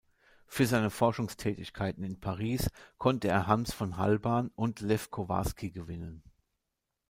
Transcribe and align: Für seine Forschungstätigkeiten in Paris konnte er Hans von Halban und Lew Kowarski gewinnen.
Für 0.47 0.65
seine 0.65 0.89
Forschungstätigkeiten 0.89 2.03
in 2.03 2.19
Paris 2.19 2.67
konnte 2.97 3.27
er 3.27 3.45
Hans 3.45 3.71
von 3.71 3.97
Halban 3.97 4.47
und 4.55 4.79
Lew 4.81 4.97
Kowarski 5.11 5.69
gewinnen. 5.69 6.23